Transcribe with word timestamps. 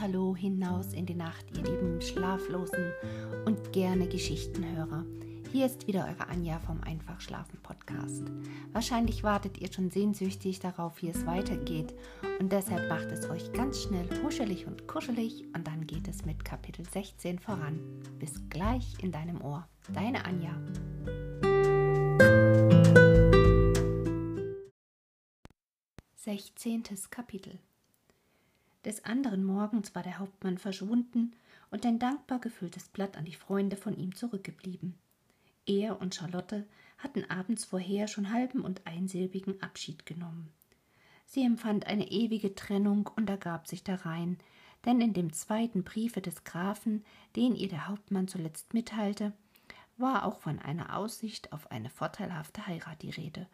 Hallo 0.00 0.34
hinaus 0.34 0.94
in 0.94 1.04
die 1.04 1.14
Nacht, 1.14 1.44
ihr 1.54 1.62
lieben 1.62 2.00
Schlaflosen 2.00 2.90
und 3.44 3.70
gerne 3.74 4.08
Geschichtenhörer. 4.08 5.04
Hier 5.52 5.66
ist 5.66 5.86
wieder 5.86 6.06
eure 6.06 6.26
Anja 6.30 6.58
vom 6.60 6.80
Einfach 6.80 7.20
Schlafen 7.20 7.58
Podcast. 7.62 8.22
Wahrscheinlich 8.72 9.24
wartet 9.24 9.58
ihr 9.58 9.70
schon 9.70 9.90
sehnsüchtig 9.90 10.58
darauf, 10.58 11.02
wie 11.02 11.10
es 11.10 11.26
weitergeht 11.26 11.94
und 12.38 12.50
deshalb 12.50 12.88
macht 12.88 13.12
es 13.12 13.28
euch 13.28 13.52
ganz 13.52 13.82
schnell 13.82 14.08
huschelig 14.22 14.66
und 14.66 14.88
kuschelig 14.88 15.44
und 15.54 15.66
dann 15.66 15.86
geht 15.86 16.08
es 16.08 16.24
mit 16.24 16.46
Kapitel 16.46 16.88
16 16.88 17.38
voran. 17.38 17.78
Bis 18.18 18.48
gleich 18.48 18.94
in 19.02 19.12
deinem 19.12 19.42
Ohr. 19.42 19.68
Deine 19.92 20.24
Anja. 20.24 20.56
Sechzehntes 26.16 27.10
Kapitel 27.10 27.58
des 28.84 29.04
anderen 29.04 29.44
Morgens 29.44 29.94
war 29.94 30.02
der 30.02 30.18
Hauptmann 30.18 30.58
verschwunden 30.58 31.32
und 31.70 31.84
ein 31.84 31.98
dankbar 31.98 32.38
gefülltes 32.40 32.88
Blatt 32.88 33.16
an 33.16 33.24
die 33.24 33.34
Freunde 33.34 33.76
von 33.76 33.96
ihm 33.96 34.14
zurückgeblieben. 34.14 34.98
Er 35.66 36.00
und 36.00 36.14
Charlotte 36.14 36.66
hatten 36.98 37.24
abends 37.30 37.64
vorher 37.64 38.08
schon 38.08 38.32
halben 38.32 38.62
und 38.62 38.86
einsilbigen 38.86 39.62
Abschied 39.62 40.06
genommen. 40.06 40.50
Sie 41.26 41.44
empfand 41.44 41.86
eine 41.86 42.10
ewige 42.10 42.54
Trennung 42.54 43.08
und 43.14 43.30
ergab 43.30 43.68
sich 43.68 43.84
darein, 43.84 44.38
denn 44.84 45.00
in 45.00 45.12
dem 45.12 45.32
zweiten 45.32 45.84
Briefe 45.84 46.20
des 46.20 46.44
Grafen, 46.44 47.04
den 47.36 47.54
ihr 47.54 47.68
der 47.68 47.86
Hauptmann 47.88 48.28
zuletzt 48.28 48.74
mitteilte, 48.74 49.32
war 49.96 50.24
auch 50.24 50.40
von 50.40 50.58
einer 50.58 50.96
Aussicht 50.96 51.52
auf 51.52 51.70
eine 51.70 51.90
vorteilhafte 51.90 52.66
Heirat 52.66 53.02
die 53.02 53.10
Rede, 53.10 53.46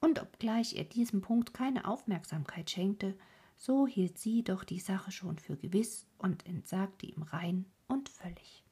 und 0.00 0.22
obgleich 0.22 0.76
er 0.76 0.84
diesem 0.84 1.20
Punkt 1.20 1.52
keine 1.52 1.86
Aufmerksamkeit 1.86 2.70
schenkte, 2.70 3.14
so 3.60 3.86
hielt 3.86 4.18
sie 4.18 4.42
doch 4.42 4.64
die 4.64 4.80
Sache 4.80 5.12
schon 5.12 5.38
für 5.38 5.54
gewiss 5.54 6.06
und 6.16 6.46
entsagte 6.46 7.04
ihm 7.04 7.22
rein 7.22 7.66
und 7.88 8.08
völlig. 8.08 8.64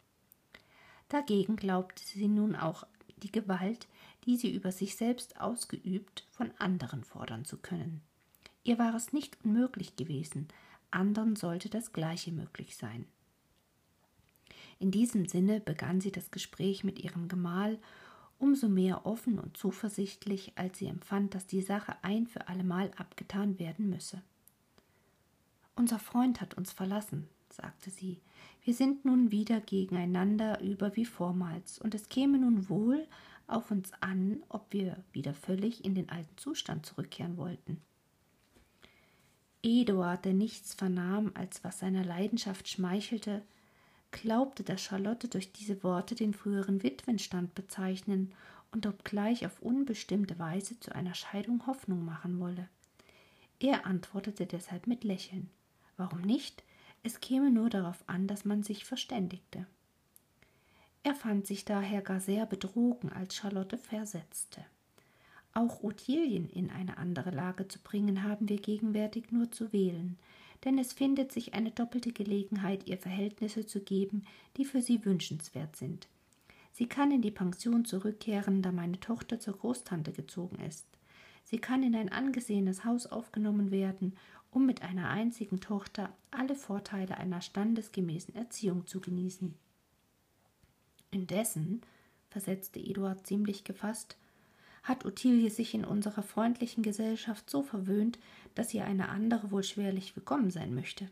Dagegen 1.10 1.56
glaubte 1.56 2.02
sie 2.02 2.26
nun 2.26 2.56
auch 2.56 2.84
die 3.18 3.30
Gewalt, 3.30 3.86
die 4.24 4.38
sie 4.38 4.50
über 4.50 4.72
sich 4.72 4.96
selbst 4.96 5.38
ausgeübt, 5.42 6.26
von 6.30 6.52
anderen 6.56 7.04
fordern 7.04 7.44
zu 7.44 7.58
können. 7.58 8.00
Ihr 8.64 8.78
war 8.78 8.94
es 8.94 9.12
nicht 9.12 9.36
unmöglich 9.44 9.96
gewesen, 9.96 10.48
anderen 10.90 11.36
sollte 11.36 11.68
das 11.68 11.92
gleiche 11.92 12.32
möglich 12.32 12.74
sein. 12.74 13.04
In 14.78 14.90
diesem 14.90 15.26
Sinne 15.26 15.60
begann 15.60 16.00
sie 16.00 16.12
das 16.12 16.30
Gespräch 16.30 16.82
mit 16.82 16.98
ihrem 16.98 17.28
Gemahl, 17.28 17.78
umso 18.38 18.70
mehr 18.70 19.04
offen 19.04 19.38
und 19.38 19.54
zuversichtlich, 19.58 20.52
als 20.54 20.78
sie 20.78 20.86
empfand, 20.86 21.34
dass 21.34 21.46
die 21.46 21.62
Sache 21.62 21.94
ein 22.00 22.26
für 22.26 22.48
allemal 22.48 22.90
abgetan 22.96 23.58
werden 23.58 23.90
müsse. 23.90 24.22
Unser 25.78 26.00
Freund 26.00 26.40
hat 26.40 26.54
uns 26.54 26.72
verlassen, 26.72 27.28
sagte 27.50 27.90
sie. 27.90 28.20
Wir 28.64 28.74
sind 28.74 29.04
nun 29.04 29.30
wieder 29.30 29.60
gegeneinander 29.60 30.60
über 30.60 30.96
wie 30.96 31.04
vormals, 31.04 31.78
und 31.78 31.94
es 31.94 32.08
käme 32.08 32.36
nun 32.36 32.68
wohl 32.68 33.06
auf 33.46 33.70
uns 33.70 33.92
an, 34.00 34.42
ob 34.48 34.72
wir 34.72 34.96
wieder 35.12 35.34
völlig 35.34 35.84
in 35.84 35.94
den 35.94 36.08
alten 36.08 36.36
Zustand 36.36 36.84
zurückkehren 36.84 37.36
wollten. 37.36 37.80
Eduard, 39.62 40.24
der 40.24 40.34
nichts 40.34 40.74
vernahm, 40.74 41.30
als 41.34 41.62
was 41.62 41.78
seiner 41.78 42.04
Leidenschaft 42.04 42.68
schmeichelte, 42.68 43.44
glaubte, 44.10 44.64
dass 44.64 44.82
Charlotte 44.82 45.28
durch 45.28 45.52
diese 45.52 45.84
Worte 45.84 46.16
den 46.16 46.34
früheren 46.34 46.82
Witwenstand 46.82 47.54
bezeichnen 47.54 48.34
und 48.72 48.84
obgleich 48.84 49.46
auf 49.46 49.62
unbestimmte 49.62 50.40
Weise 50.40 50.80
zu 50.80 50.92
einer 50.92 51.14
Scheidung 51.14 51.68
Hoffnung 51.68 52.04
machen 52.04 52.40
wolle. 52.40 52.68
Er 53.60 53.86
antwortete 53.86 54.44
deshalb 54.44 54.88
mit 54.88 55.04
Lächeln. 55.04 55.48
Warum 55.98 56.22
nicht? 56.22 56.64
Es 57.02 57.20
käme 57.20 57.50
nur 57.50 57.68
darauf 57.68 58.02
an, 58.06 58.26
dass 58.26 58.46
man 58.46 58.62
sich 58.62 58.86
verständigte. 58.86 59.66
Er 61.02 61.14
fand 61.14 61.46
sich 61.46 61.64
daher 61.64 62.02
gar 62.02 62.20
sehr 62.20 62.46
betrogen, 62.46 63.10
als 63.10 63.34
Charlotte 63.36 63.76
versetzte. 63.76 64.64
Auch 65.54 65.82
Ottilien 65.82 66.48
in 66.48 66.70
eine 66.70 66.98
andere 66.98 67.30
Lage 67.30 67.66
zu 67.66 67.80
bringen, 67.80 68.22
haben 68.22 68.48
wir 68.48 68.58
gegenwärtig 68.58 69.32
nur 69.32 69.50
zu 69.50 69.72
wählen, 69.72 70.18
denn 70.64 70.78
es 70.78 70.92
findet 70.92 71.32
sich 71.32 71.54
eine 71.54 71.70
doppelte 71.70 72.12
Gelegenheit, 72.12 72.86
ihr 72.86 72.98
Verhältnisse 72.98 73.66
zu 73.66 73.80
geben, 73.80 74.24
die 74.56 74.64
für 74.64 74.82
sie 74.82 75.04
wünschenswert 75.04 75.76
sind. 75.76 76.08
Sie 76.72 76.86
kann 76.86 77.10
in 77.10 77.22
die 77.22 77.32
Pension 77.32 77.84
zurückkehren, 77.84 78.62
da 78.62 78.70
meine 78.70 79.00
Tochter 79.00 79.40
zur 79.40 79.56
Großtante 79.56 80.12
gezogen 80.12 80.60
ist. 80.64 80.86
Sie 81.50 81.58
kann 81.58 81.82
in 81.82 81.96
ein 81.96 82.10
angesehenes 82.10 82.84
Haus 82.84 83.06
aufgenommen 83.06 83.70
werden 83.70 84.14
um 84.50 84.66
mit 84.66 84.82
einer 84.82 85.08
einzigen 85.08 85.60
Tochter 85.60 86.12
alle 86.30 86.54
Vorteile 86.54 87.16
einer 87.18 87.40
standesgemäßen 87.40 88.34
Erziehung 88.34 88.86
zu 88.86 89.00
genießen. 89.00 89.54
Indessen, 91.10 91.82
versetzte 92.30 92.80
Eduard 92.80 93.26
ziemlich 93.26 93.64
gefasst, 93.64 94.16
hat 94.82 95.04
Ottilie 95.04 95.50
sich 95.50 95.74
in 95.74 95.84
unserer 95.84 96.22
freundlichen 96.22 96.82
Gesellschaft 96.82 97.50
so 97.50 97.62
verwöhnt, 97.62 98.18
dass 98.54 98.72
ihr 98.72 98.84
eine 98.84 99.08
andere 99.08 99.50
wohl 99.50 99.62
schwerlich 99.62 100.16
willkommen 100.16 100.50
sein 100.50 100.74
möchte. 100.74 101.10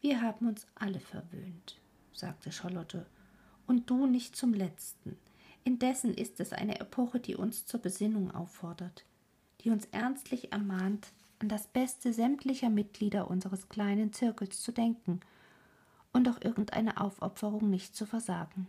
Wir 0.00 0.22
haben 0.22 0.48
uns 0.48 0.66
alle 0.74 1.00
verwöhnt, 1.00 1.80
sagte 2.12 2.52
Charlotte, 2.52 3.06
und 3.66 3.90
du 3.90 4.06
nicht 4.06 4.36
zum 4.36 4.54
letzten. 4.54 5.16
Indessen 5.64 6.14
ist 6.14 6.40
es 6.40 6.52
eine 6.52 6.80
Epoche, 6.80 7.20
die 7.20 7.36
uns 7.36 7.66
zur 7.66 7.80
Besinnung 7.80 8.30
auffordert, 8.30 9.04
die 9.60 9.70
uns 9.70 9.86
ernstlich 9.92 10.52
ermahnt, 10.52 11.08
an 11.38 11.48
das 11.48 11.66
Beste 11.66 12.12
sämtlicher 12.12 12.70
Mitglieder 12.70 13.30
unseres 13.30 13.68
kleinen 13.68 14.12
Zirkels 14.12 14.60
zu 14.60 14.72
denken 14.72 15.20
und 16.12 16.28
auch 16.28 16.40
irgendeine 16.42 17.00
Aufopferung 17.00 17.70
nicht 17.70 17.94
zu 17.94 18.06
versagen. 18.06 18.68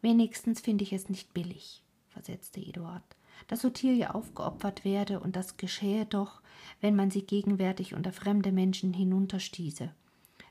Wenigstens 0.00 0.60
finde 0.60 0.84
ich 0.84 0.92
es 0.92 1.08
nicht 1.08 1.32
billig, 1.34 1.82
versetzte 2.08 2.60
Eduard, 2.60 3.02
dass 3.48 3.64
Ottilie 3.64 4.14
aufgeopfert 4.14 4.84
werde, 4.84 5.20
und 5.20 5.36
das 5.36 5.56
geschehe 5.56 6.06
doch, 6.06 6.42
wenn 6.80 6.96
man 6.96 7.10
sie 7.10 7.22
gegenwärtig 7.22 7.94
unter 7.94 8.12
fremde 8.12 8.52
Menschen 8.52 8.92
hinunterstieße. 8.92 9.92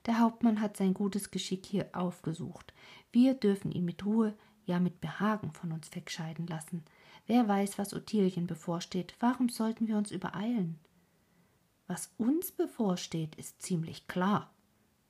Der 0.05 0.19
Hauptmann 0.19 0.61
hat 0.61 0.77
sein 0.77 0.93
gutes 0.93 1.31
Geschick 1.31 1.65
hier 1.65 1.89
aufgesucht. 1.93 2.73
Wir 3.11 3.33
dürfen 3.33 3.71
ihn 3.71 3.85
mit 3.85 4.05
Ruhe, 4.05 4.33
ja 4.65 4.79
mit 4.79 5.01
Behagen 5.01 5.51
von 5.51 5.71
uns 5.71 5.93
wegscheiden 5.95 6.47
lassen. 6.47 6.83
Wer 7.27 7.47
weiß, 7.47 7.77
was 7.77 7.93
Ottilien 7.93 8.47
bevorsteht, 8.47 9.15
warum 9.19 9.49
sollten 9.49 9.87
wir 9.87 9.97
uns 9.97 10.11
übereilen? 10.11 10.79
Was 11.87 12.13
uns 12.17 12.51
bevorsteht, 12.51 13.35
ist 13.35 13.61
ziemlich 13.61 14.07
klar, 14.07 14.53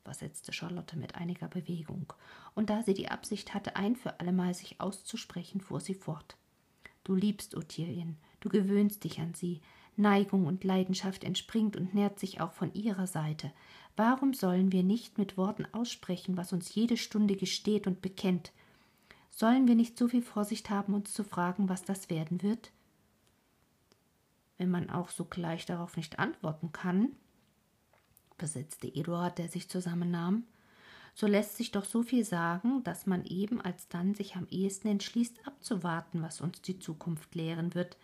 versetzte 0.04 0.52
Charlotte 0.52 0.98
mit 0.98 1.16
einiger 1.16 1.48
Bewegung, 1.48 2.12
und 2.56 2.70
da 2.70 2.82
sie 2.84 2.94
die 2.94 3.10
Absicht 3.10 3.54
hatte, 3.54 3.76
ein 3.76 3.96
für 3.96 4.20
allemal 4.20 4.54
sich 4.54 4.82
auszusprechen, 4.82 5.62
fuhr 5.62 5.80
sie 5.80 5.94
fort. 5.94 6.38
Du 7.04 7.16
liebst 7.16 7.56
Ottilien, 7.56 8.18
du 8.40 8.50
gewöhnst 8.50 9.04
dich 9.04 9.20
an 9.20 9.34
sie, 9.34 9.62
Neigung 9.96 10.46
und 10.48 10.64
Leidenschaft 10.64 11.24
entspringt 11.24 11.76
und 11.76 11.94
nährt 11.94 12.20
sich 12.20 12.42
auch 12.42 12.54
von 12.54 12.74
ihrer 12.74 13.08
Seite. 13.08 13.52
Warum 13.96 14.34
sollen 14.34 14.72
wir 14.72 14.84
nicht 14.84 15.18
mit 15.18 15.38
Worten 15.38 15.66
aussprechen, 15.74 16.38
was 16.38 16.54
uns 16.54 16.74
jede 16.74 16.98
Stunde 16.98 17.36
gesteht 17.36 17.88
und 17.88 18.02
bekennt? 18.02 18.52
Sollen 19.32 19.68
wir 19.68 19.76
nicht 19.76 19.98
so 19.98 20.08
viel 20.08 20.22
Vorsicht 20.22 20.70
haben, 20.70 20.94
uns 20.94 21.14
zu 21.14 21.24
fragen, 21.24 21.68
was 21.70 21.84
das 21.84 22.10
werden 22.10 22.44
wird? 22.44 22.72
wenn 24.62 24.70
man 24.70 24.92
auch 24.92 25.10
sogleich 25.10 25.66
darauf 25.66 25.98
nicht 25.98 26.20
antworten 26.20 26.72
kann, 26.72 27.14
versetzte 28.38 28.86
Eduard, 28.94 29.40
der 29.40 29.48
sich 29.48 29.68
zusammennahm, 29.68 30.44
so 31.16 31.26
lässt 31.26 31.58
sich 31.58 31.72
doch 31.72 31.84
so 31.84 32.04
viel 32.04 32.24
sagen, 32.24 32.84
dass 32.84 33.08
man 33.08 33.26
eben 33.26 33.60
alsdann 33.60 34.14
sich 34.14 34.36
am 34.36 34.46
ehesten 34.52 34.90
entschließt, 34.90 35.48
abzuwarten, 35.48 36.22
was 36.22 36.42
uns 36.42 36.62
die 36.62 36.78
Zukunft 36.78 37.34
lehren 37.34 37.74
wird, 37.74 37.98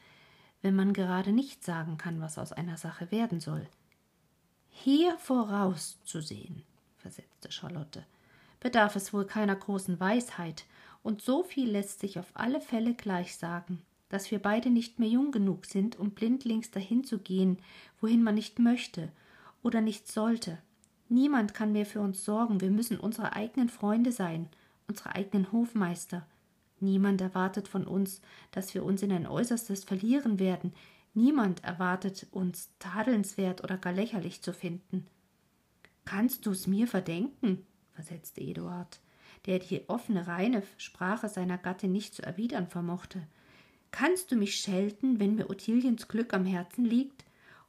wenn 0.64 0.76
man 0.76 0.94
gerade 0.94 1.32
nicht 1.32 1.64
sagen 1.64 2.00
kann, 2.00 2.22
was 2.22 2.40
aus 2.40 2.54
einer 2.54 2.78
Sache 2.78 3.12
werden 3.12 3.40
soll. 3.40 3.70
Hier 4.72 5.16
vorauszusehen, 5.20 6.64
versetzte 6.98 7.52
Charlotte, 7.52 8.04
bedarf 8.60 8.96
es 8.96 9.14
wohl 9.14 9.28
keiner 9.28 9.56
großen 9.56 10.00
Weisheit, 10.00 10.66
und 11.08 11.22
so 11.22 11.44
viel 11.44 11.72
lässt 11.72 12.00
sich 12.02 12.20
auf 12.20 12.32
alle 12.36 12.62
Fälle 12.62 12.94
gleich 12.94 13.36
sagen 13.36 13.82
dass 14.10 14.32
wir 14.32 14.40
beide 14.40 14.70
nicht 14.70 15.00
mehr 15.00 15.10
jung 15.10 15.32
genug 15.32 15.66
sind, 15.66 16.00
um 16.00 16.12
blindlings 16.12 16.72
dahin 16.72 17.04
zu 17.04 17.20
gehen, 17.20 17.58
wohin 18.00 18.24
man 18.24 18.36
nicht 18.36 18.60
möchte 18.60 19.12
oder 19.64 19.82
nicht 19.82 20.12
sollte. 20.12 20.60
Niemand 21.10 21.54
kann 21.54 21.72
mehr 21.72 21.86
für 21.86 22.02
uns 22.02 22.24
sorgen, 22.24 22.62
wir 22.62 22.72
müssen 22.72 23.00
unsere 23.00 23.34
eigenen 23.34 23.70
Freunde 23.70 24.12
sein, 24.12 24.50
unsere 24.88 25.16
eigenen 25.16 25.52
Hofmeister. 25.52 26.26
Niemand 26.80 27.22
erwartet 27.22 27.68
von 27.68 27.86
uns, 27.86 28.22
dass 28.52 28.74
wir 28.74 28.84
uns 28.84 29.02
in 29.02 29.12
ein 29.12 29.26
Äußerstes 29.26 29.84
verlieren 29.84 30.40
werden, 30.40 30.74
niemand 31.14 31.64
erwartet 31.64 32.28
uns 32.32 32.70
tadelnswert 32.80 33.64
oder 33.64 33.78
gar 33.78 33.94
lächerlich 33.94 34.42
zu 34.42 34.54
finden. 34.54 35.08
Kannst 36.06 36.46
du's 36.46 36.68
mir 36.68 36.88
verdenken? 36.88 37.66
versetzte 37.94 38.42
Eduard, 38.42 39.00
der 39.46 39.60
die 39.60 39.88
offene, 39.88 40.28
reine 40.28 40.64
Sprache 40.78 41.30
seiner 41.30 41.58
Gattin 41.58 41.92
nicht 41.92 42.16
zu 42.16 42.24
erwidern 42.24 42.68
vermochte. 42.68 43.28
Kannst 43.92 44.32
du 44.32 44.36
mich 44.36 44.56
schelten, 44.56 45.20
wenn 45.20 45.36
mir 45.36 45.50
Ottiliens 45.50 46.08
Glück 46.08 46.34
am 46.34 46.46
Herzen 46.46 46.84
liegt? 46.84 47.28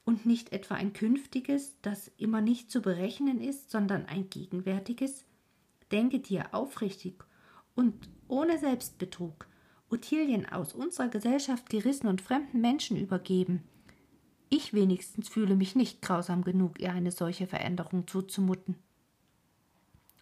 und 0.09 0.25
nicht 0.25 0.55
etwa 0.55 0.75
ein 0.75 0.95
künftiges, 0.95 1.75
das 1.83 2.11
immer 2.17 2.41
nicht 2.41 2.71
zu 2.71 2.81
berechnen 2.81 3.43
ist, 3.43 3.71
sondern 3.71 4.07
ein 4.07 4.31
gegenwärtiges? 4.31 5.27
Denke 5.93 6.19
dir 6.21 6.55
aufrichtig 6.55 7.23
und 7.75 8.09
ohne 8.27 8.59
Selbstbetrug 8.59 9.47
Ottilien 9.91 10.47
aus 10.51 10.73
unserer 10.73 11.09
Gesellschaft 11.09 11.69
gerissen 11.69 12.07
und 12.07 12.23
fremden 12.23 12.63
Menschen 12.63 12.97
übergeben. 12.97 13.65
Ich 14.49 14.73
wenigstens 14.73 15.29
fühle 15.29 15.57
mich 15.57 15.77
nicht 15.77 16.01
grausam 16.01 16.43
genug, 16.43 16.81
ihr 16.81 16.93
eine 16.93 17.13
solche 17.13 17.47
Veränderung 17.47 18.07
zuzumuten. 18.07 18.77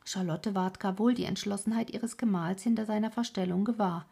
Charlotte 0.07 0.55
ward 0.55 0.79
gar 0.79 0.99
wohl 0.99 1.15
die 1.15 1.25
Entschlossenheit 1.25 1.91
ihres 1.91 2.17
Gemahls 2.17 2.63
hinter 2.63 2.87
seiner 2.87 3.11
Verstellung 3.11 3.65
gewahr. 3.65 4.07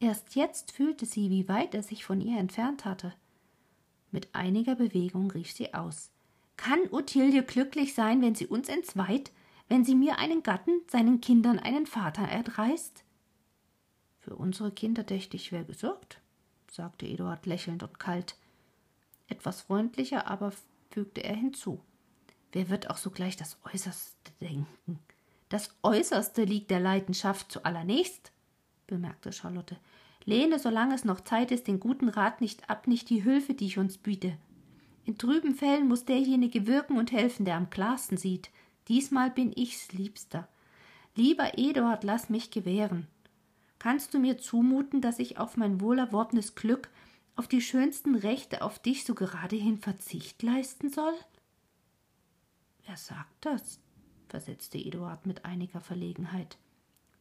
Erst 0.00 0.34
jetzt 0.34 0.72
fühlte 0.72 1.06
sie, 1.06 1.30
wie 1.30 1.48
weit 1.48 1.74
er 1.74 1.82
sich 1.82 2.04
von 2.04 2.20
ihr 2.20 2.38
entfernt 2.38 2.86
hatte. 2.86 3.12
Mit 4.10 4.34
einiger 4.34 4.74
Bewegung 4.74 5.30
rief 5.30 5.52
sie 5.52 5.74
aus 5.74 6.10
Kann 6.56 6.80
Ottilie 6.90 7.42
glücklich 7.42 7.94
sein, 7.94 8.22
wenn 8.22 8.34
sie 8.34 8.46
uns 8.46 8.68
entzweit, 8.68 9.30
wenn 9.68 9.84
sie 9.84 9.94
mir 9.94 10.18
einen 10.18 10.42
Gatten, 10.42 10.80
seinen 10.90 11.20
Kindern 11.20 11.58
einen 11.58 11.86
Vater 11.86 12.22
erdreist? 12.22 13.04
Für 14.18 14.34
unsere 14.34 14.72
Kinder 14.72 15.02
dächte 15.02 15.36
ich, 15.36 15.52
wäre 15.52 15.64
gesorgt, 15.64 16.20
sagte 16.70 17.06
Eduard 17.06 17.44
lächelnd 17.44 17.82
und 17.82 18.00
kalt. 18.00 18.36
Etwas 19.28 19.62
freundlicher 19.62 20.26
aber 20.26 20.52
fügte 20.90 21.22
er 21.22 21.36
hinzu. 21.36 21.80
Wer 22.52 22.68
wird 22.68 22.90
auch 22.90 22.98
sogleich 22.98 23.36
das 23.36 23.58
Äußerste 23.72 24.32
denken? 24.40 24.98
Das 25.48 25.74
Äußerste 25.82 26.44
liegt 26.44 26.70
der 26.70 26.80
Leidenschaft 26.80 27.50
zu 27.50 27.64
allernächst 27.64 28.32
bemerkte 28.92 29.32
Charlotte. 29.32 29.76
Lehne, 30.24 30.58
solange 30.58 30.94
es 30.94 31.04
noch 31.04 31.22
Zeit 31.22 31.50
ist, 31.50 31.66
den 31.66 31.80
guten 31.80 32.08
Rat 32.08 32.40
nicht 32.40 32.68
ab, 32.68 32.86
nicht 32.86 33.08
die 33.08 33.22
Hilfe, 33.22 33.54
die 33.54 33.66
ich 33.66 33.78
uns 33.78 33.96
biete. 33.96 34.36
In 35.04 35.18
trüben 35.18 35.54
Fällen 35.54 35.88
muss 35.88 36.04
derjenige 36.04 36.66
wirken 36.66 36.98
und 36.98 37.10
helfen, 37.10 37.44
der 37.44 37.56
am 37.56 37.70
klarsten 37.70 38.18
sieht. 38.18 38.50
Diesmal 38.88 39.30
bin 39.30 39.52
ich's, 39.56 39.92
Liebster. 39.92 40.46
Lieber 41.16 41.58
Eduard, 41.58 42.04
lass 42.04 42.28
mich 42.28 42.50
gewähren. 42.50 43.08
Kannst 43.78 44.14
du 44.14 44.18
mir 44.18 44.38
zumuten, 44.38 45.00
dass 45.00 45.18
ich 45.18 45.38
auf 45.38 45.56
mein 45.56 45.80
wohlerwordenes 45.80 46.54
Glück, 46.54 46.88
auf 47.34 47.48
die 47.48 47.62
schönsten 47.62 48.14
Rechte, 48.14 48.62
auf 48.62 48.78
dich 48.78 49.04
so 49.04 49.14
geradehin 49.14 49.78
Verzicht 49.78 50.42
leisten 50.42 50.90
soll? 50.90 51.14
Wer 52.86 52.96
sagt 52.96 53.44
das? 53.44 53.80
versetzte 54.28 54.78
Eduard 54.78 55.26
mit 55.26 55.44
einiger 55.44 55.80
Verlegenheit. 55.80 56.56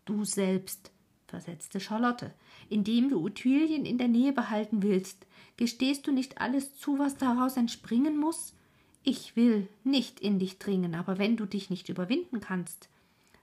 Du 0.05 0.23
selbst, 0.23 0.91
versetzte 1.27 1.79
Charlotte. 1.79 2.33
Indem 2.69 3.09
du 3.09 3.23
Ottilien 3.23 3.85
in 3.85 3.97
der 3.97 4.07
Nähe 4.07 4.31
behalten 4.31 4.81
willst, 4.81 5.25
gestehst 5.57 6.07
du 6.07 6.11
nicht 6.11 6.39
alles 6.39 6.75
zu, 6.75 6.99
was 6.99 7.17
daraus 7.17 7.57
entspringen 7.57 8.17
muss? 8.17 8.53
Ich 9.03 9.35
will 9.35 9.67
nicht 9.83 10.19
in 10.19 10.39
dich 10.39 10.57
dringen, 10.57 10.95
aber 10.95 11.17
wenn 11.17 11.35
du 11.35 11.45
dich 11.45 11.69
nicht 11.69 11.89
überwinden 11.89 12.39
kannst, 12.39 12.89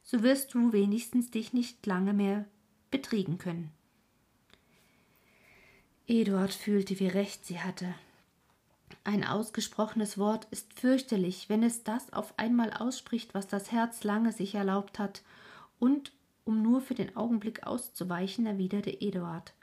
so 0.02 0.22
wirst 0.22 0.54
du 0.54 0.72
wenigstens 0.72 1.30
dich 1.30 1.52
nicht 1.52 1.84
lange 1.84 2.14
mehr 2.14 2.46
betriegen 2.90 3.38
können. 3.38 3.70
Eduard 6.06 6.54
fühlte, 6.54 6.98
wie 7.00 7.08
recht 7.08 7.44
sie 7.44 7.60
hatte. 7.60 7.94
Ein 9.08 9.24
ausgesprochenes 9.24 10.18
Wort 10.18 10.46
ist 10.50 10.74
fürchterlich, 10.74 11.48
wenn 11.48 11.62
es 11.62 11.82
das 11.82 12.12
auf 12.12 12.38
einmal 12.38 12.74
ausspricht, 12.74 13.32
was 13.32 13.46
das 13.46 13.72
Herz 13.72 14.04
lange 14.04 14.32
sich 14.32 14.54
erlaubt 14.54 14.98
hat, 14.98 15.22
und 15.78 16.12
um 16.44 16.60
nur 16.60 16.82
für 16.82 16.92
den 16.92 17.16
Augenblick 17.16 17.66
auszuweichen, 17.66 18.44
erwiderte 18.44 19.00
Eduard. 19.00 19.54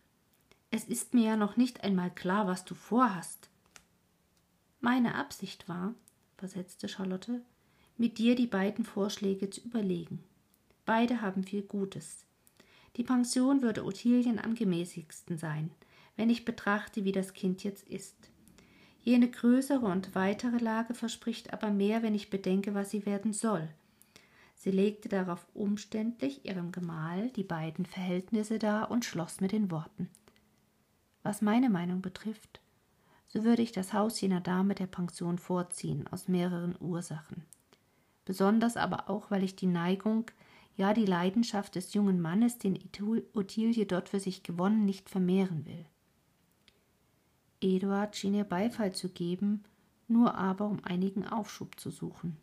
Es 0.71 0.86
ist 0.86 1.13
mir 1.13 1.25
ja 1.25 1.36
noch 1.36 1.57
nicht 1.57 1.83
einmal 1.83 2.09
klar, 2.09 2.47
was 2.47 2.65
du 2.65 2.74
vorhast. 2.74 3.51
Meine 4.81 5.13
Absicht 5.13 5.69
war, 5.69 5.94
versetzte 6.38 6.89
Charlotte, 6.89 7.42
mit 7.97 8.18
dir 8.18 8.33
die 8.33 8.47
beiden 8.47 8.83
Vorschläge 8.83 9.51
zu 9.51 9.62
überlegen. 9.62 10.24
Beide 10.88 11.21
haben 11.21 11.44
viel 11.44 11.62
Gutes. 11.62 12.25
Die 12.95 13.03
Pension 13.03 13.62
würde 13.62 13.86
Ottilien 13.86 14.39
am 14.39 14.56
gemäßigsten 14.56 15.38
sein, 15.38 15.69
wenn 16.15 16.31
ich 16.31 16.45
betrachte, 16.45 17.06
wie 17.06 17.12
das 17.12 17.33
Kind 17.33 17.63
jetzt 17.63 17.88
ist. 17.88 18.31
Jene 19.06 19.30
größere 19.30 19.86
und 19.86 20.16
weitere 20.16 20.57
Lage 20.57 20.96
verspricht 20.96 21.54
aber 21.54 21.69
mehr, 21.69 22.02
wenn 22.02 22.16
ich 22.16 22.31
bedenke, 22.31 22.74
was 22.74 22.90
sie 22.90 23.06
werden 23.06 23.34
soll. 23.34 23.69
Sie 24.56 24.72
legte 24.72 25.10
darauf 25.10 25.46
umständlich 25.54 26.44
ihrem 26.44 26.72
Gemahl 26.72 27.30
die 27.30 27.44
beiden 27.44 27.86
Verhältnisse 27.86 28.57
dar 28.57 28.90
und 28.90 29.06
schloss 29.06 29.42
mit 29.42 29.52
den 29.52 29.69
Worten 29.69 30.10
Was 31.22 31.44
meine 31.44 31.69
Meinung 31.69 32.02
betrifft, 32.02 32.62
so 33.28 33.44
würde 33.44 33.62
ich 33.62 33.72
das 33.72 33.94
Haus 33.94 34.19
jener 34.19 34.42
Dame 34.42 34.74
der 34.74 34.88
Pension 34.88 35.38
vorziehen, 35.38 36.07
aus 36.07 36.28
mehreren 36.28 36.75
Ursachen. 36.80 37.46
Besonders 38.25 38.75
aber 38.75 39.07
auch, 39.07 39.30
weil 39.30 39.44
ich 39.44 39.56
die 39.56 39.68
Neigung, 39.68 40.31
ja 40.78 40.96
die 40.96 41.06
Leidenschaft 41.06 41.75
des 41.75 41.94
jungen 41.94 42.22
Mannes, 42.22 42.57
den 42.57 42.80
Ottilie 43.36 43.86
dort 43.86 44.10
für 44.10 44.19
sich 44.19 44.42
gewonnen, 44.42 44.84
nicht 44.84 45.12
vermehren 45.12 45.63
will. 45.68 45.86
Eduard 47.62 48.16
schien 48.16 48.34
ihr 48.34 48.44
Beifall 48.44 48.94
zu 48.94 49.10
geben, 49.10 49.63
nur 50.07 50.36
aber 50.36 50.66
um 50.66 50.84
einigen 50.84 51.28
Aufschub 51.28 51.80
zu 51.80 51.90
suchen. 51.90 52.38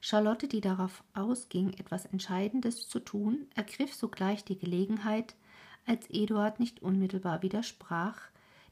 Charlotte, 0.00 0.48
die 0.48 0.60
darauf 0.60 1.02
ausging, 1.14 1.72
etwas 1.74 2.04
Entscheidendes 2.04 2.88
zu 2.88 3.00
tun, 3.00 3.46
ergriff 3.54 3.94
sogleich 3.94 4.44
die 4.44 4.58
Gelegenheit, 4.58 5.34
als 5.86 6.08
Eduard 6.10 6.60
nicht 6.60 6.82
unmittelbar 6.82 7.42
widersprach, 7.42 8.20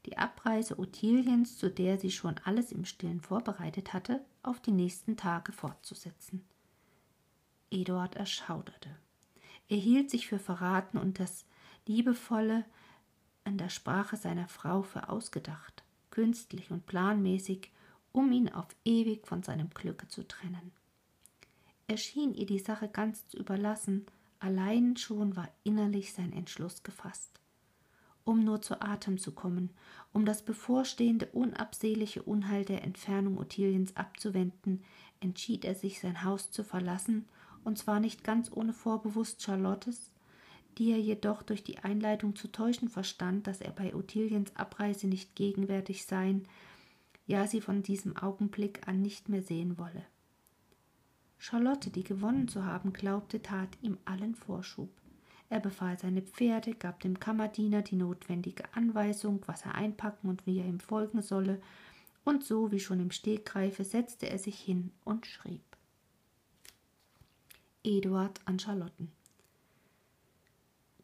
die 0.05 0.17
Abreise 0.17 0.77
Ottiliens, 0.79 1.57
zu 1.57 1.69
der 1.69 1.97
sie 1.97 2.11
schon 2.11 2.35
alles 2.43 2.71
im 2.71 2.85
Stillen 2.85 3.21
vorbereitet 3.21 3.93
hatte, 3.93 4.23
auf 4.41 4.59
die 4.59 4.71
nächsten 4.71 5.15
Tage 5.17 5.51
fortzusetzen. 5.51 6.43
Eduard 7.71 8.15
erschauderte. 8.15 8.95
Er 9.69 9.77
hielt 9.77 10.11
sich 10.11 10.27
für 10.27 10.39
verraten 10.39 10.97
und 10.97 11.19
das 11.19 11.45
Liebevolle 11.87 12.65
an 13.43 13.57
der 13.57 13.69
Sprache 13.69 14.17
seiner 14.17 14.47
Frau 14.47 14.83
für 14.83 15.09
ausgedacht, 15.09 15.83
künstlich 16.11 16.71
und 16.71 16.85
planmäßig, 16.85 17.71
um 18.11 18.31
ihn 18.31 18.49
auf 18.49 18.67
ewig 18.85 19.27
von 19.27 19.43
seinem 19.43 19.69
Glücke 19.71 20.07
zu 20.07 20.27
trennen. 20.27 20.71
Er 21.87 21.97
schien 21.97 22.33
ihr 22.33 22.45
die 22.45 22.59
Sache 22.59 22.87
ganz 22.87 23.27
zu 23.27 23.37
überlassen, 23.37 24.05
allein 24.39 24.97
schon 24.97 25.35
war 25.35 25.49
innerlich 25.63 26.13
sein 26.13 26.31
Entschluss 26.31 26.83
gefasst. 26.83 27.39
Um 28.25 28.45
nur 28.45 28.61
zu 28.61 28.81
Atem 28.81 29.17
zu 29.17 29.33
kommen, 29.33 29.69
um 30.13 30.25
das 30.25 30.43
bevorstehende 30.43 31.25
unabsehliche 31.27 32.23
Unheil 32.23 32.63
der 32.63 32.83
Entfernung 32.83 33.37
Ottiliens 33.37 33.97
abzuwenden, 33.97 34.83
entschied 35.19 35.65
er 35.65 35.75
sich, 35.75 35.99
sein 35.99 36.23
Haus 36.23 36.51
zu 36.51 36.63
verlassen, 36.63 37.25
und 37.65 37.77
zwar 37.77 37.99
nicht 37.99 38.23
ganz 38.23 38.49
ohne 38.51 38.73
Vorbewusst 38.73 39.41
Charlottes, 39.41 40.12
die 40.77 40.91
er 40.91 40.99
jedoch 40.99 41.43
durch 41.43 41.63
die 41.63 41.79
Einleitung 41.79 42.35
zu 42.35 42.51
täuschen 42.51 42.89
verstand, 42.89 43.47
dass 43.47 43.61
er 43.61 43.71
bei 43.71 43.95
Ottiliens 43.95 44.55
Abreise 44.55 45.07
nicht 45.07 45.35
gegenwärtig 45.35 46.05
sein, 46.05 46.47
ja 47.25 47.47
sie 47.47 47.61
von 47.61 47.83
diesem 47.83 48.17
Augenblick 48.17 48.87
an 48.87 49.01
nicht 49.01 49.29
mehr 49.29 49.41
sehen 49.41 49.77
wolle. 49.77 50.05
Charlotte, 51.37 51.89
die 51.89 52.03
gewonnen 52.03 52.47
zu 52.47 52.65
haben 52.65 52.93
glaubte, 52.93 53.41
tat 53.41 53.69
ihm 53.81 53.97
allen 54.05 54.35
Vorschub. 54.35 54.89
Er 55.49 55.59
befahl 55.59 55.99
seine 55.99 56.21
Pferde, 56.21 56.73
gab 56.73 57.01
dem 57.01 57.19
Kammerdiener 57.19 57.81
die 57.81 57.95
notwendige 57.95 58.63
Anweisung, 58.73 59.41
was 59.45 59.65
er 59.65 59.75
einpacken 59.75 60.29
und 60.29 60.47
wie 60.47 60.59
er 60.59 60.65
ihm 60.65 60.79
folgen 60.79 61.21
solle, 61.21 61.61
und 62.23 62.43
so 62.43 62.71
wie 62.71 62.79
schon 62.79 62.99
im 63.01 63.11
Stegreife 63.11 63.83
setzte 63.83 64.29
er 64.29 64.39
sich 64.39 64.57
hin 64.57 64.91
und 65.03 65.25
schrieb. 65.25 65.61
Eduard 67.83 68.39
an 68.45 68.59
Charlotten. 68.59 69.11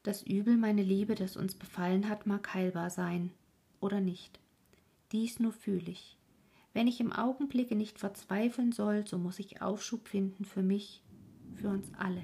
Das 0.09 0.23
Übel, 0.23 0.57
meine 0.57 0.81
Liebe, 0.81 1.13
das 1.13 1.37
uns 1.37 1.53
befallen 1.53 2.09
hat, 2.09 2.25
mag 2.25 2.55
heilbar 2.55 2.89
sein 2.89 3.29
oder 3.79 4.01
nicht. 4.01 4.39
Dies 5.11 5.39
nur 5.39 5.51
fühle 5.51 5.91
ich. 5.91 6.17
Wenn 6.73 6.87
ich 6.87 6.99
im 6.99 7.11
Augenblicke 7.11 7.75
nicht 7.75 7.99
verzweifeln 7.99 8.71
soll, 8.71 9.05
so 9.05 9.19
muss 9.19 9.37
ich 9.37 9.61
Aufschub 9.61 10.07
finden 10.07 10.45
für 10.45 10.63
mich, 10.63 11.03
für 11.53 11.69
uns 11.69 11.93
alle. 11.93 12.23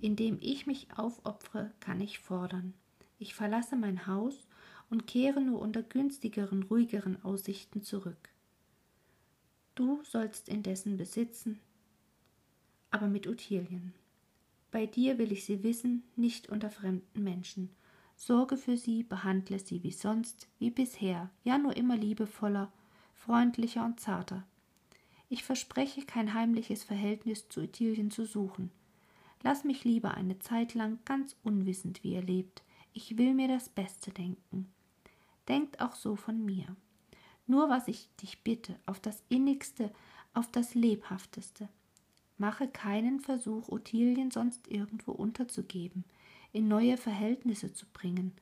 Indem 0.00 0.38
ich 0.40 0.66
mich 0.66 0.88
aufopfere, 0.96 1.70
kann 1.78 2.00
ich 2.00 2.18
fordern. 2.18 2.74
Ich 3.20 3.34
verlasse 3.34 3.76
mein 3.76 4.08
Haus 4.08 4.48
und 4.90 5.06
kehre 5.06 5.40
nur 5.40 5.60
unter 5.60 5.84
günstigeren, 5.84 6.64
ruhigeren 6.64 7.22
Aussichten 7.22 7.84
zurück. 7.84 8.30
Du 9.76 10.02
sollst 10.02 10.48
indessen 10.48 10.96
besitzen, 10.96 11.60
aber 12.90 13.06
mit 13.06 13.28
Ottilien. 13.28 13.94
Bei 14.76 14.84
dir 14.84 15.16
will 15.16 15.32
ich 15.32 15.46
sie 15.46 15.62
wissen, 15.62 16.02
nicht 16.16 16.50
unter 16.50 16.68
fremden 16.68 17.24
Menschen. 17.24 17.70
Sorge 18.14 18.58
für 18.58 18.76
sie, 18.76 19.04
behandle 19.04 19.58
sie 19.58 19.82
wie 19.82 19.90
sonst, 19.90 20.48
wie 20.58 20.70
bisher, 20.70 21.30
ja 21.44 21.56
nur 21.56 21.74
immer 21.78 21.96
liebevoller 21.96 22.70
freundlicher 23.14 23.86
und 23.86 24.00
zarter. 24.00 24.46
Ich 25.30 25.44
verspreche, 25.44 26.02
kein 26.02 26.34
heimliches 26.34 26.84
Verhältnis 26.84 27.48
zu 27.48 27.62
Ottilien 27.62 28.10
zu 28.10 28.26
suchen. 28.26 28.70
Lass 29.42 29.64
mich 29.64 29.84
lieber 29.84 30.12
eine 30.12 30.40
Zeit 30.40 30.74
lang 30.74 30.98
ganz 31.06 31.36
unwissend, 31.42 32.04
wie 32.04 32.12
er 32.12 32.22
lebt. 32.22 32.62
Ich 32.92 33.16
will 33.16 33.32
mir 33.32 33.48
das 33.48 33.70
Beste 33.70 34.10
denken. 34.10 34.68
Denkt 35.48 35.80
auch 35.80 35.94
so 35.94 36.16
von 36.16 36.44
mir. 36.44 36.66
Nur 37.46 37.70
was 37.70 37.88
ich 37.88 38.10
dich 38.16 38.42
bitte, 38.42 38.78
auf 38.84 39.00
das 39.00 39.22
innigste, 39.30 39.90
auf 40.34 40.52
das 40.52 40.74
lebhafteste. 40.74 41.70
Mache 42.38 42.68
keinen 42.68 43.20
Versuch, 43.20 43.68
Ottilien 43.68 44.30
sonst 44.30 44.68
irgendwo 44.68 45.12
unterzugeben, 45.12 46.04
in 46.52 46.68
neue 46.68 46.96
Verhältnisse 46.96 47.72
zu 47.72 47.86
bringen, 47.92 48.32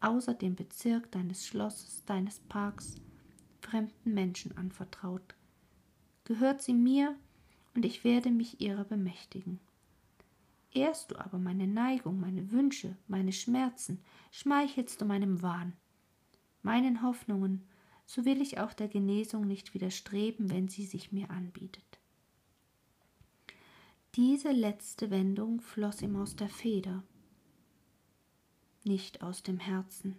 außer 0.00 0.34
dem 0.34 0.54
Bezirk 0.54 1.10
deines 1.12 1.46
Schlosses, 1.46 2.04
deines 2.04 2.40
Parks, 2.40 2.96
fremden 3.60 4.14
Menschen 4.14 4.56
anvertraut. 4.56 5.34
Gehört 6.24 6.62
sie 6.62 6.74
mir, 6.74 7.16
und 7.74 7.84
ich 7.84 8.04
werde 8.04 8.30
mich 8.30 8.60
ihrer 8.60 8.84
bemächtigen. 8.84 9.60
Ehrst 10.72 11.10
du 11.10 11.16
aber 11.16 11.38
meine 11.38 11.66
Neigung, 11.66 12.20
meine 12.20 12.50
Wünsche, 12.50 12.96
meine 13.06 13.32
Schmerzen, 13.32 14.00
schmeichelst 14.30 15.00
du 15.00 15.04
meinem 15.04 15.42
Wahn, 15.42 15.72
meinen 16.62 17.02
Hoffnungen, 17.02 17.64
so 18.04 18.24
will 18.24 18.40
ich 18.40 18.58
auch 18.58 18.72
der 18.72 18.88
Genesung 18.88 19.46
nicht 19.46 19.74
widerstreben, 19.74 20.50
wenn 20.50 20.68
sie 20.68 20.84
sich 20.84 21.12
mir 21.12 21.30
anbietet. 21.30 21.98
Diese 24.18 24.50
letzte 24.50 25.12
Wendung 25.12 25.60
floss 25.60 26.02
ihm 26.02 26.16
aus 26.16 26.34
der 26.34 26.48
Feder, 26.48 27.04
nicht 28.82 29.22
aus 29.22 29.44
dem 29.44 29.60
Herzen. 29.60 30.16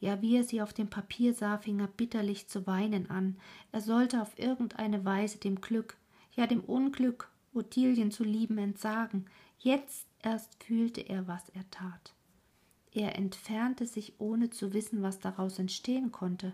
Ja, 0.00 0.20
wie 0.20 0.34
er 0.34 0.42
sie 0.42 0.60
auf 0.60 0.72
dem 0.72 0.90
Papier 0.90 1.32
sah, 1.32 1.58
fing 1.58 1.78
er 1.78 1.86
bitterlich 1.86 2.48
zu 2.48 2.66
weinen 2.66 3.08
an. 3.08 3.36
Er 3.70 3.82
sollte 3.82 4.20
auf 4.20 4.36
irgendeine 4.36 5.04
Weise 5.04 5.38
dem 5.38 5.60
Glück, 5.60 5.96
ja 6.34 6.48
dem 6.48 6.58
Unglück, 6.58 7.30
Ottilien 7.54 8.10
zu 8.10 8.24
lieben, 8.24 8.58
entsagen. 8.58 9.26
Jetzt 9.60 10.08
erst 10.20 10.60
fühlte 10.64 11.02
er, 11.02 11.28
was 11.28 11.50
er 11.50 11.70
tat. 11.70 12.14
Er 12.90 13.14
entfernte 13.14 13.86
sich, 13.86 14.14
ohne 14.18 14.50
zu 14.50 14.72
wissen, 14.72 15.02
was 15.02 15.20
daraus 15.20 15.60
entstehen 15.60 16.10
konnte. 16.10 16.52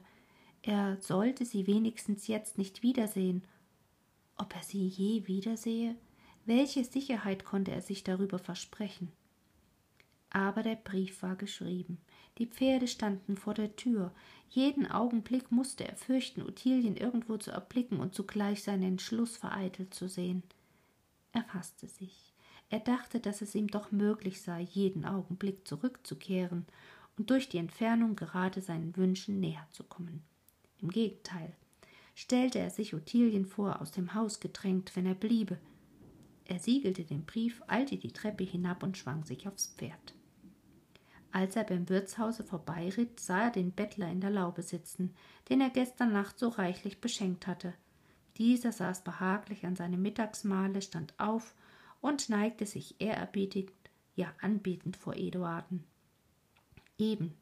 Er 0.60 1.00
sollte 1.00 1.46
sie 1.46 1.66
wenigstens 1.66 2.26
jetzt 2.26 2.58
nicht 2.58 2.82
wiedersehen. 2.82 3.46
Ob 4.36 4.54
er 4.54 4.62
sie 4.62 4.86
je 4.86 5.26
wiedersehe? 5.26 5.96
Welche 6.46 6.84
Sicherheit 6.84 7.44
konnte 7.44 7.70
er 7.70 7.80
sich 7.80 8.04
darüber 8.04 8.38
versprechen? 8.38 9.10
Aber 10.30 10.62
der 10.62 10.74
Brief 10.74 11.22
war 11.22 11.36
geschrieben. 11.36 11.98
Die 12.38 12.46
Pferde 12.46 12.88
standen 12.88 13.36
vor 13.36 13.54
der 13.54 13.76
Tür. 13.76 14.12
Jeden 14.50 14.90
Augenblick 14.90 15.52
musste 15.52 15.86
er 15.86 15.96
fürchten, 15.96 16.42
Ottilien 16.42 16.96
irgendwo 16.96 17.36
zu 17.36 17.52
erblicken 17.52 18.00
und 18.00 18.14
zugleich 18.14 18.62
seinen 18.62 18.82
Entschluss 18.82 19.36
vereitelt 19.36 19.94
zu 19.94 20.08
sehen. 20.08 20.42
Er 21.32 21.44
fasste 21.44 21.86
sich. 21.86 22.32
Er 22.70 22.80
dachte, 22.80 23.20
dass 23.20 23.40
es 23.40 23.54
ihm 23.54 23.68
doch 23.68 23.92
möglich 23.92 24.42
sei, 24.42 24.62
jeden 24.62 25.04
Augenblick 25.04 25.66
zurückzukehren 25.66 26.66
und 27.16 27.30
durch 27.30 27.48
die 27.48 27.58
Entfernung 27.58 28.16
gerade 28.16 28.60
seinen 28.60 28.96
Wünschen 28.96 29.38
näher 29.38 29.66
zu 29.70 29.84
kommen. 29.84 30.24
Im 30.80 30.90
Gegenteil, 30.90 31.54
stellte 32.14 32.58
er 32.58 32.70
sich 32.70 32.94
Ottilien 32.94 33.46
vor, 33.46 33.80
aus 33.80 33.92
dem 33.92 34.14
Haus 34.14 34.40
gedrängt, 34.40 34.94
wenn 34.96 35.06
er 35.06 35.14
bliebe. 35.14 35.58
Er 36.46 36.58
siegelte 36.58 37.04
den 37.04 37.24
Brief, 37.24 37.62
eilte 37.66 37.96
die 37.96 38.12
Treppe 38.12 38.44
hinab 38.44 38.82
und 38.82 38.98
schwang 38.98 39.24
sich 39.24 39.48
aufs 39.48 39.74
Pferd. 39.76 40.14
Als 41.32 41.56
er 41.56 41.64
beim 41.64 41.88
Wirtshause 41.88 42.44
vorbeiritt, 42.44 43.18
sah 43.18 43.44
er 43.44 43.50
den 43.50 43.72
Bettler 43.72 44.08
in 44.08 44.20
der 44.20 44.30
Laube 44.30 44.62
sitzen, 44.62 45.14
den 45.48 45.60
er 45.60 45.70
gestern 45.70 46.12
Nacht 46.12 46.38
so 46.38 46.48
reichlich 46.48 47.00
beschenkt 47.00 47.46
hatte. 47.46 47.74
Dieser 48.36 48.72
saß 48.72 49.02
behaglich 49.02 49.64
an 49.64 49.74
seinem 49.74 50.02
Mittagsmahle, 50.02 50.80
stand 50.80 51.14
auf 51.18 51.54
und 52.00 52.28
neigte 52.28 52.66
sich 52.66 53.00
ehrerbietig, 53.00 53.72
ja 54.14 54.32
anbetend 54.40 54.96
vor 54.96 55.16
Eduarden. 55.16 55.82
Eben, 56.98 57.34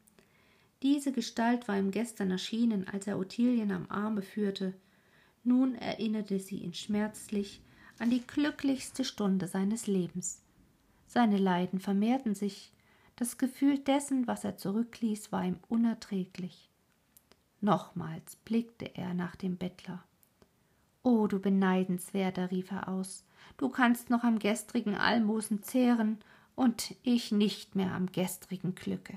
diese 0.83 1.13
Gestalt 1.13 1.69
war 1.69 1.79
ihm 1.79 1.91
gestern 1.91 2.31
erschienen, 2.31 2.89
als 2.89 3.07
er 3.07 3.19
Ottilien 3.19 3.73
am 3.73 3.91
Arme 3.91 4.23
führte. 4.23 4.75
Nun 5.45 5.75
erinnerte 5.75 6.39
sie 6.39 6.59
ihn 6.59 6.75
schmerzlich 6.75 7.61
an 8.03 8.11
die 8.11 8.27
glücklichste 8.27 9.05
Stunde 9.05 9.47
seines 9.47 9.87
Lebens. 9.87 10.43
Seine 11.07 11.39
Leiden 11.39 11.79
vermehrten 11.79 12.35
sich, 12.35 12.73
das 13.15 13.39
Gefühl 13.39 13.79
dessen, 13.79 14.27
was 14.27 14.43
er 14.43 14.57
zurückließ, 14.57 15.31
war 15.31 15.45
ihm 15.45 15.61
unerträglich. 15.69 16.69
Nochmals 17.61 18.35
blickte 18.45 18.97
er 18.97 19.15
nach 19.15 19.37
dem 19.37 19.57
Bettler. 19.57 20.03
O 21.05 21.29
du 21.29 21.39
Beneidenswerter, 21.39 22.51
rief 22.51 22.73
er 22.73 22.89
aus, 22.89 23.25
du 23.57 23.69
kannst 23.69 24.11
noch 24.11 24.25
am 24.25 24.41
gestrigen 24.41 24.97
Almosen 24.97 25.63
zehren 25.63 26.19
und 26.57 26.97
ich 27.05 27.31
nicht 27.31 27.77
mehr 27.77 27.93
am 27.93 28.11
gestrigen 28.11 28.75
Glücke. 28.75 29.17